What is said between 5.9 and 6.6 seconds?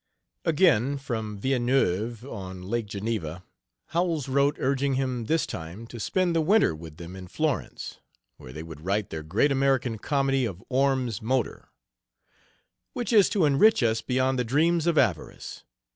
spend the